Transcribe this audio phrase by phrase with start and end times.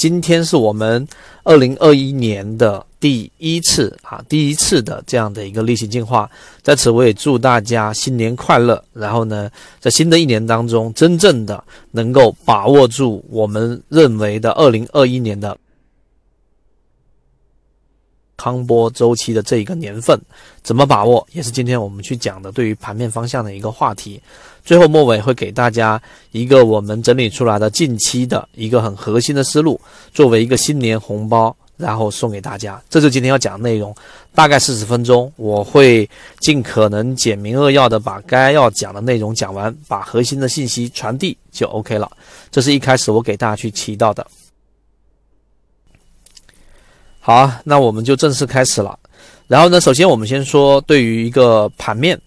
[0.00, 1.06] 今天是我们
[1.42, 6.26] 二零二一年的第一次啊，第一次的这样的一个例行进化。
[6.62, 8.82] 在此，我也祝大家新年快乐。
[8.94, 15.54] 然后呢，在新的一年当中，真正的能够把握住我们认为的二零二一年的。
[18.40, 20.18] 康波周期的这一个年份
[20.62, 24.18] 怎么把握，也是今天我们去讲的对于盘面方向的一个话题。
[24.64, 26.00] 最后末尾会给大家
[26.32, 29.78] 一个我们整理出来的近期的一个很核心的思路，
[30.14, 32.82] 作为一个新年红包，然后送给大家。
[32.88, 33.94] 这是今天要讲的内容，
[34.34, 42.10] 大概四十分钟，我会尽可能简明扼要的把该要讲的内容讲完，把核心的信息传递就 OK 了。
[42.50, 44.26] 这是一开始我给大家去提到的。
[47.20, 48.98] 好，那我们就正式开始了。
[49.46, 52.18] 然后呢，首先我们先说对于一个盘面，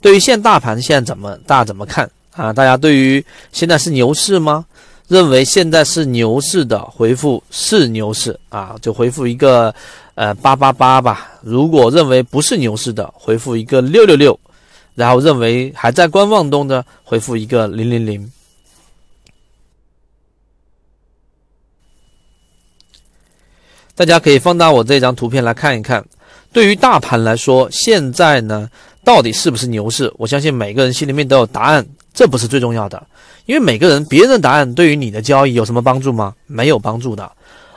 [0.00, 2.52] 对于现大盘现在怎么大家怎么看啊？
[2.52, 4.64] 大家对于现在是牛市吗？
[5.08, 9.74] 认为现在是牛市的回复是牛市啊，就回复一个
[10.14, 11.32] 呃八八八吧。
[11.42, 14.38] 如果认为不是牛市的，回复一个六六六。
[14.94, 18.32] 然后认为还在观望中的，回复一个零零零。
[23.96, 26.04] 大家可以放大我这张图片来看一看。
[26.52, 28.68] 对于大盘来说，现在呢，
[29.02, 30.12] 到底是不是牛市？
[30.18, 33.02] 我相信每个人心里面都有答案，这不是最重要的。
[33.46, 36.34] 因为每个人别人的答案对于你的交易有什么帮助吗？
[36.46, 37.30] 没有帮助的。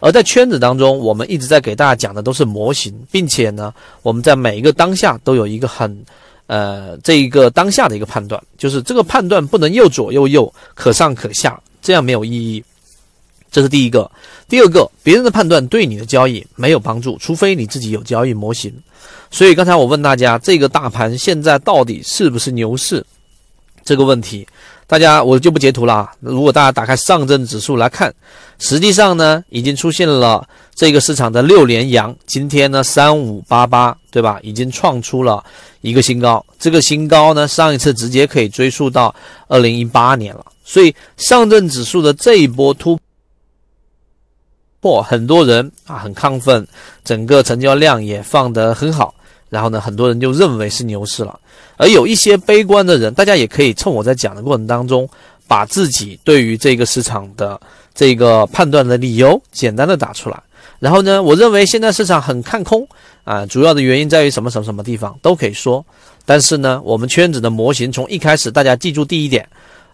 [0.00, 6.04] 而在圈子当中，我们一直在给大家讲的都是模型，并且呢，我们在每一个当下都有一个很，
[6.46, 12.62] 呃，这一个当下的一个判断，就是这个判断不能又左又右，可上可下，这样没有意义。
[13.56, 14.10] 这是第一个，
[14.50, 18.70] 第二个，别人的判断对你的交易没有帮助，除非你自己有交易模型。
[19.30, 23.02] 所以刚才我问大家，这个大盘现在到底是不是牛市？
[23.82, 24.46] 这个问题，
[24.86, 26.12] 大家我就不截图了啊。
[26.20, 28.14] 如果大家打开上证指数来看，
[28.58, 34.38] 实际上呢，已经出现了这个市场的六连阳，今天呢三五八八，对吧？
[34.42, 35.42] 已经创出了
[35.80, 36.44] 一个新高。
[36.58, 39.14] 这个新高呢，上一次直接可以追溯到
[39.48, 40.44] 二零一八年了。
[40.62, 43.00] 所以上证指数的这一波突。
[45.02, 46.66] 很多人啊很亢奋，
[47.04, 49.14] 整个成交量也放得很好，
[49.48, 51.38] 然后呢，很多人就认为是牛市了。
[51.76, 55.08] 而有一些悲观的人，大家也可以趁我在讲的过程当中，
[55.46, 57.60] 把自己对于这个市场的
[57.94, 60.42] 这个判断的理由简单的打出来。
[60.78, 62.86] 然后呢，我认为现在市场很看空
[63.24, 65.84] 啊，主要的原因在于什么什么什么地方都可以说。
[66.24, 69.48] 但是呢，我们圈子的模型从一开始，大家记住第一点，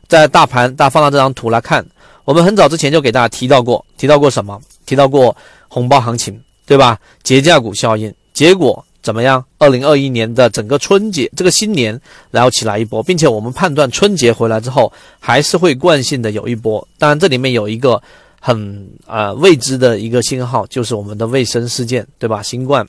[0.09, 1.85] 在大盘大家放到这张图来看，
[2.25, 4.61] 我们很早之前就给大家提到过，提到过什么？
[4.87, 5.37] 提到过
[5.69, 6.99] 红包行情，对吧？
[7.23, 9.45] 节假股效应，结果怎么样？
[9.59, 12.01] 二零二一年的整个春节，这个新年，
[12.31, 16.87] 然后起来一波，并且我们判断春节回来之后，还是会惯性的有一波。
[16.99, 18.01] 当然，这里面有一个
[18.41, 22.43] 很啊未知的一个信号，就是我们的卫生事件，对吧？
[22.43, 22.87] 新冠，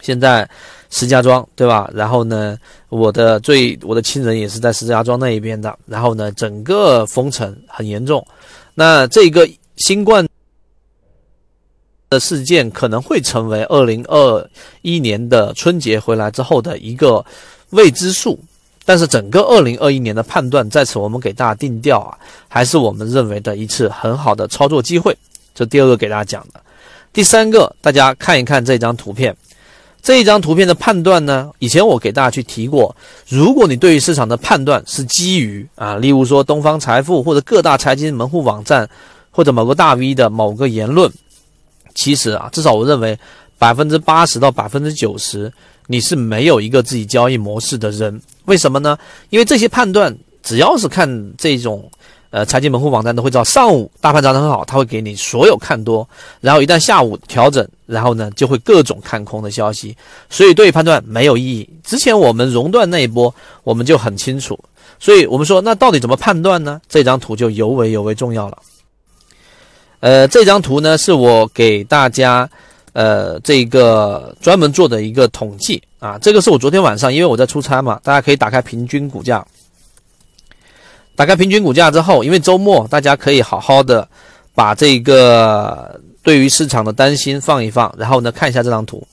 [0.00, 0.48] 现在
[0.90, 1.90] 石家庄，对吧？
[1.92, 2.56] 然后呢，
[2.88, 8.24] 我的最我的亲人也是在石家庄那一边的，然后呢，整个封城很严重。
[8.74, 10.24] 那这个新冠。
[12.12, 14.46] 的事件可能会成为二零二
[14.82, 17.24] 一年的春节回来之后的一个
[17.70, 18.38] 未知数，
[18.84, 22.18] 但是整个二零二一年的判断在此，我们给大家定调啊，
[22.48, 25.16] 还是我们认为的一次很好的操作机会。
[25.54, 26.60] 这第二个给大家讲的，
[27.14, 29.34] 第三个，大家看一看这张图片，
[30.02, 32.94] 这一张图片的判断呢，以前我给大家去提过，
[33.26, 38.86] 如果你对于市场的判断是基于啊，例如说东方财富或者各大财经门户网站
[39.30, 41.10] 或者某个大 V 的某个言论。
[41.94, 43.18] 其实啊，至少我认为
[43.58, 45.52] 百分之八十到百分之九十，
[45.86, 48.20] 你是没有一个自己交易模式的人。
[48.46, 48.98] 为什么呢？
[49.30, 51.88] 因为这些判断，只要是看这种
[52.30, 56.08] 呃财经门户网站都会知道，上午大盘涨得很好，他会给你所有看多，
[56.40, 59.96] 然后一旦下午调整，然后呢就会各种看空的消息，
[60.28, 61.68] 所以对于判断没有意义。
[61.84, 63.32] 之前我们熔断那一波，
[63.62, 64.58] 我们就很清楚，
[64.98, 66.80] 所以我们说那到底怎么判断呢？
[66.88, 68.58] 这张图就尤为尤为重要了。
[70.02, 72.50] 呃，这张图呢是我给大家，
[72.92, 76.18] 呃，这个专门做的一个统计啊。
[76.18, 79.46] 这个是我昨天晚上，因为我在出差嘛，大家可以打开平均股价。
[81.14, 84.08] 打开平均股价之后，因为周末大家可以好好的
[84.56, 89.06] 把这个对于市场的担心放一放，然后呢看一下这张图。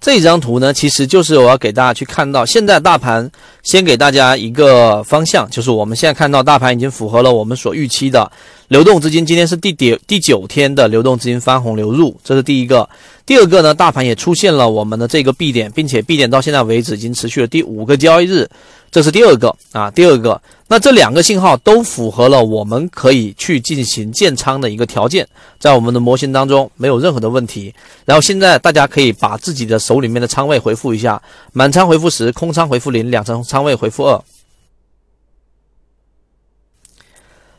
[0.00, 3.30] 这张图呢，其实就是我要给大家去看到，现在大盘
[3.62, 8.32] 先给大家一个方向，就是我们现在看到大盘已经符合了我们所预期的
[8.68, 12.88] 流动资金，今天是第第第九天的流动资金翻红流入，这是第一个。
[13.26, 18.48] 第二个呢，大盘也出现了我们的这个 B 点，并且 B 点到现在为止已经持续了第五个交易日，
[18.90, 25.28] 这是第二个啊，第二个，那这两个信号都符合了我们可以去进行建仓的一个条件，
[25.60, 27.72] 在我们的模型当中没有任何的问题。
[28.04, 31.22] 然后现在大家可以把自己的手里面的仓位回复一下，
[31.52, 34.20] 满仓回复十，空仓回复零，两层仓位回复二。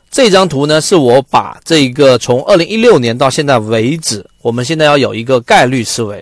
[0.10, 6.22] 这张图呢，是我把这个从二零一六年到现在为止，我们现在要有一个概率思维。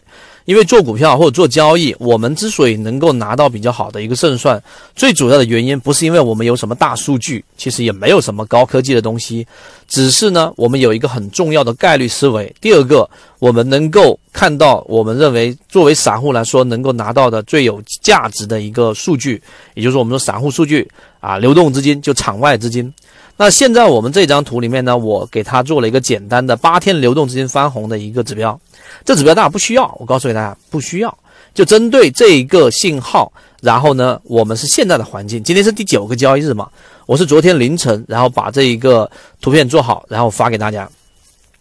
[0.50, 4.60] 因为做股票或者做交易，我们之所以能够拿到比较好的一个胜算，
[4.96, 9.46] 最主要的原因不是因为我们有什么大数据，其实也没有什么高科技的东西，
[9.88, 12.52] 只是呢，我们有一个很重要的概率思维。
[12.60, 13.08] 第二个，
[13.38, 19.40] 我们能够看到我们认为作为散户来说能够拿到的最有价值的一个数据，
[19.76, 22.92] 也就是我们说散户数据啊，流动资金就场外资金。
[23.42, 28.60] 那现在我们这张图里面呢，我给它做了一个简单的八天流动资金翻红的一个指标。
[29.06, 31.18] 这指标大家不需要，我告诉给大家不需要。
[31.54, 33.32] 就针对这一个信号，
[33.62, 36.70] 然后呢，我们是现在的环境，今天是第九个交易日嘛，
[37.06, 39.10] 我是昨天凌晨，然后把这一个
[39.40, 40.90] 图片做好，然后发给大家。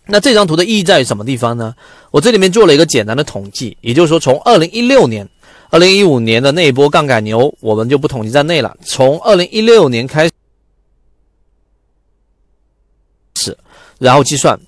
[0.04, 1.72] 那这张图的意义在于什么地方呢？
[2.10, 5.28] 我这里面做了一个简单的统计，也就是说，从二零一六年、
[5.70, 8.76] 二零一五年的那一波杠杆牛，我们就不统计在内了。
[8.84, 10.32] 从二零一六年开始。
[13.98, 14.58] 然后计算，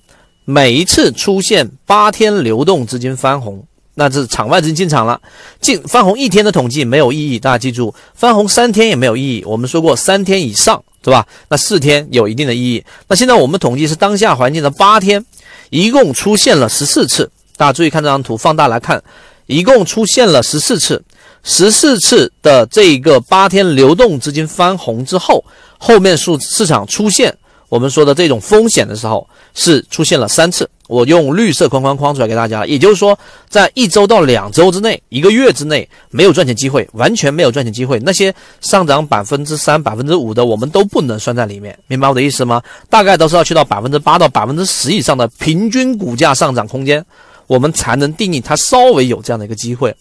[0.45, 5.19] 每一次出现八天流动资金翻红，那这是场外资金进场了。
[5.59, 9.43] 进翻红一天的统计没有意义，大家记住，翻红三天也没有意义。
[9.45, 11.25] 我们说过三天以上，对吧？
[11.49, 12.83] 那四天有一定的意义。
[13.07, 15.25] 那现在我们统计是当下环境的八天，
[15.69, 17.31] 一共出现了十四次。
[17.55, 19.01] 大家注意看这张图，放大来看，
[19.45, 21.01] 一共出现了十四次。
[21.43, 25.43] 十四次的这个八天流动资金翻红之后，
[25.77, 27.35] 后面市市场出现。
[27.71, 37.97] 我们说的这种风险的时候是出现了三次，我用绿色框框框出来给大家，也就是说，在一周到两周之内，一个月之内没有赚钱机会，完全没有赚钱机会。
[38.01, 42.61] 那些上涨百分之三、百分之五的，我们都不能算在里面，明白我的意思吗？
[42.89, 47.01] 大概都是要去到百分之八到百分之十以上的平均股价上涨空间，
[47.47, 49.95] 我们才能定义它稍微有这样的一个机会。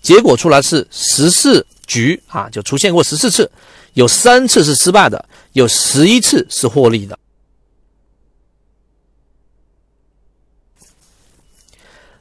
[0.00, 3.50] 结果出来是十四局啊，就出现过十四次。
[3.94, 7.18] 有三次是失败的，有十一次是获利的。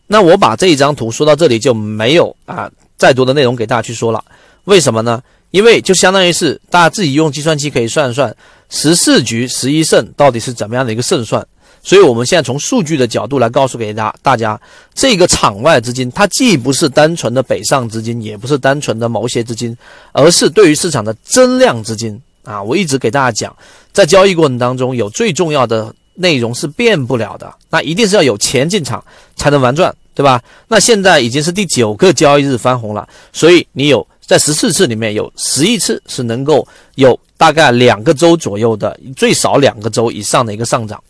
[0.08, 4.24] 那我把这一张图说到这里就没有啊再多的内容给大家去说了。
[4.64, 5.22] 为什么呢？
[5.52, 8.36] 因为就相当于是大家自己用计算器可以算算
[8.70, 11.48] 十四局十一胜到底是怎么样的一个胜算。
[11.82, 14.60] 所以，我们现在从数据的角度来告诉给大大家，
[14.94, 19.76] 这个场外资金它既不是单纯的北上资金，也不是单纯的某些资金，
[20.12, 22.64] 而是对于市场的增量资金啊！
[22.64, 23.56] 我一直给大家讲，
[23.94, 29.04] 在交易过程当中，有最重要的内容是变不了的，那一定是要有钱进场
[29.36, 30.42] 才能玩转，对吧？
[30.68, 41.02] 那现在已经是第九个交易日翻红了，所以你有在十四次里面有十一次是能够有大概两个周左右的，最少两个周以上的一个上涨。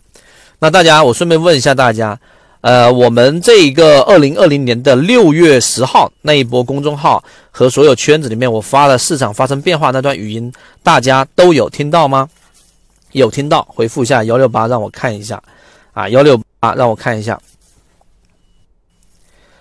[0.60, 2.20] 那大家，我顺便问一下大家，
[2.62, 10.52] 呃，我们这一个二零二零年的六月十号那一波公众号和所有圈子里面我发的市场发生变化那段语音，
[10.84, 12.28] 大家都有听到吗？
[13.14, 15.42] 有听到，回复一下幺六八，让我看一下，
[15.94, 17.40] 啊，幺六八，让我看一下。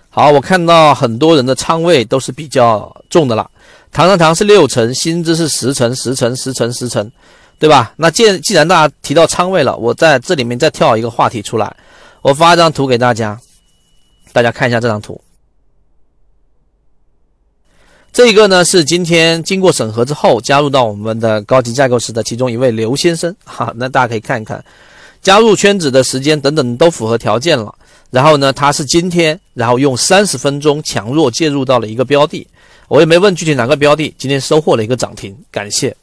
[0.09, 3.49] 好，我看到很多人的仓位都是比较重的了，
[3.93, 7.09] 堂堂堂是六成，薪资是十成，十成，十成，十成。
[7.57, 7.93] 对吧？
[7.97, 11.75] 那既既然大家提到仓位了，我在这里面再跳一个话题出来，
[12.21, 13.39] 我发一张图给大家，
[14.33, 15.21] 大家看一下这张图。
[18.11, 24.63] 这个呢是今天经过审核之后加入到我们的高级架构师的其中一位刘先生， 哈，那大家可以看一看，
[25.21, 27.73] 加入圈子的时间等等都符合条件了。
[28.09, 32.45] 然后呢，他是今天然后用三十分钟强弱介入到了一个标的，
[32.87, 35.95] 我也没问具体哪个标的，今天收获了一个涨停，感谢。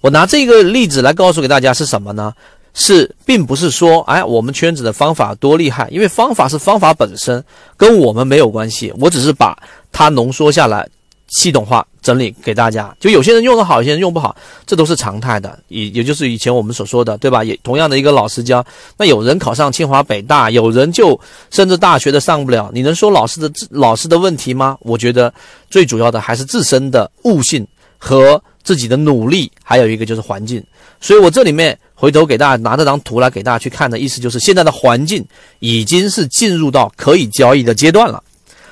[0.00, 2.32] 我拿这个例子来告诉给大家是什么呢？
[2.78, 7.42] 是并不是说，哎，我们圈子的方法多厉害，因为方法是方法本身，
[7.74, 8.92] 跟我们没有关系。
[9.00, 9.56] 我只是把
[9.90, 10.86] 它浓缩下来，
[11.26, 12.94] 系统化整理给大家。
[13.00, 15.58] 就有些人用的好，有些人用不好，这都是常态的。
[15.68, 17.42] 也也就是以前我们所说的，对吧？
[17.42, 18.62] 也同样的一个老师教，
[18.98, 21.18] 那有人考上清华北大，有人就
[21.50, 22.70] 甚至大学都上不了。
[22.74, 24.76] 你能说老师的老师的问题吗？
[24.80, 25.32] 我觉得
[25.70, 27.66] 最主要的还是自身的悟性
[27.96, 28.38] 和。
[28.66, 30.60] 自己的努力，还有一个就是环境，
[31.00, 35.26] 所以我这里面回头给大家拿这张图来给大家去看的意思，就是现在的环境
[35.58, 38.22] 已经是进入到可以交易的阶段了。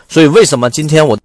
[0.09, 1.19] 所以为什么今天我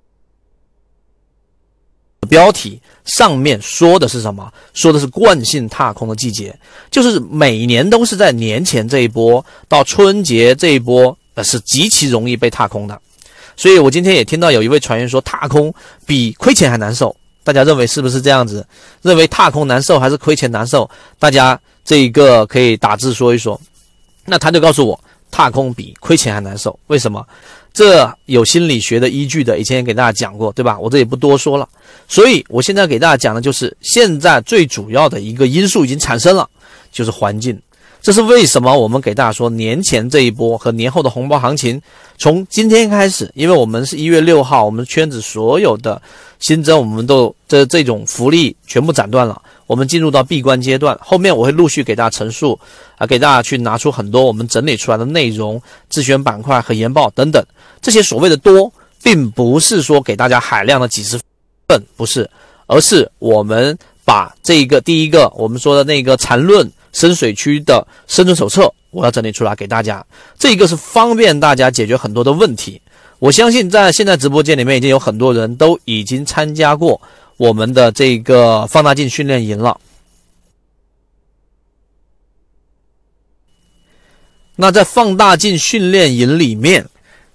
[2.29, 4.51] 标题上面说的是什么？
[4.74, 6.58] 说的是惯性踏空的季节，
[6.89, 13.00] 就是每年都是在年前这一波到春节这一波，呃，是极其容易被踏空的。
[13.58, 15.74] 所以我今天也听到有一位传员说，踏空
[16.06, 17.15] 比亏钱还难受。
[17.44, 18.65] 大家认为是不是这样子？
[19.01, 20.89] 认为踏空难受还是亏钱难受？
[21.18, 23.60] 大家这一个可以打字说一说。
[24.24, 27.25] 那他就告诉我，踏空比亏钱还难受，为什么？
[27.74, 30.77] 这有心理学的依据的，以前也给大家讲过，对吧？
[30.77, 31.67] 我这也不多说了。
[32.08, 36.48] 所以我现在给大家讲的就是，现在最主要的一个因素已经产生了，
[36.91, 37.60] 就是环境。
[38.03, 38.77] 这是为什么？
[38.77, 41.81] 我们给大家说，年前这一波和年后的红包行情，
[42.19, 46.00] 从今天开始，因为我们是一月六号，我们圈子所有的
[46.38, 50.98] 新增，我们都这这种福利全部斩断了，我们进入到闭关阶段。
[51.00, 52.60] 后面我会陆续给大家陈述，
[52.98, 57.46] 啊，给大家去拿出很多我们整理出来的内容、自选板块和研报等等。
[57.80, 58.74] 这些所谓的多，
[59.04, 61.20] 并不是说给大家海量的几十
[61.68, 62.28] 份，不是，
[62.66, 66.68] 而是我们把这一个第一个我们说的那个缠论。
[66.92, 70.04] 深水区的生存手册，我要整理出来给大家。
[70.40, 72.82] 这一个是方便大家解决很多的问题。
[73.20, 77.00] 我相信在现在直播间里面已经有很多人都已经参加过
[77.39, 79.79] 我们的这个放大镜训练营了。
[84.58, 86.86] 那在放大镜训练营里面，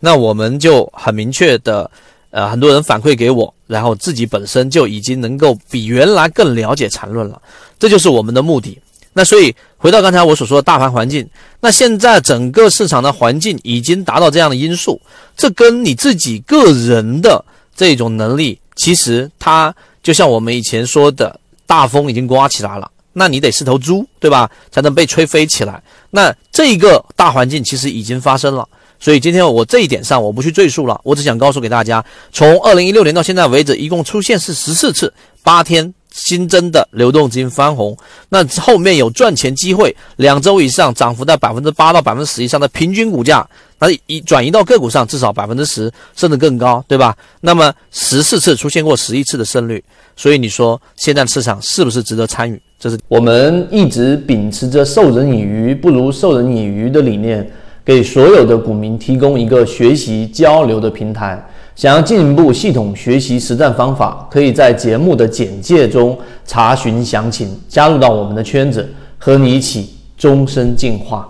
[0.00, 1.90] 那我们就很明确的，
[2.28, 7.40] 呃，很多人反馈给我，然后自己本身就已经能够比原来更了解缠论了。
[7.78, 8.78] 这就是我们的目的。
[9.14, 11.26] 那所以回到刚才我所说的大盘环境，
[11.60, 15.00] 那现在整个市场的环境已经达到这样的因素，
[15.34, 17.42] 这跟你自己个人的
[17.74, 24.48] 这种能力，其实它就像我们以前说的，大风已经刮起来了，那你得是头猪，对吧？
[24.70, 25.82] 才能被吹飞起来。
[26.10, 28.68] 那这一个大环境其实已经发生了，
[29.00, 35.92] 所以今天我这一点上我不去赘述了，我只想告诉给大家，从二零一六年到现在为止，一共出现是十四次，八天。
[36.14, 43.44] 新增的流动资金翻红，那后面有赚钱机会，两周以上涨幅在百分之八到百分之十以上的平均股价，
[43.86, 47.14] 那一转移到个股上至少百分之十甚至更高，对吧？
[47.40, 49.82] 那么十四次出现过十一次的胜率，
[50.16, 52.60] 所以你说现在市场是不是值得参与？
[52.78, 57.46] 这是我们一直秉持着授人以鱼不如授人以渔的理念，
[57.84, 61.46] 给所有的股民提供一个学习交流的平台。
[61.76, 68.88] 想要进一步系统学习实战方法，可以在节目的简介中查询详情，加入到我们的圈子，
[69.18, 71.28] 和你一起终身进化。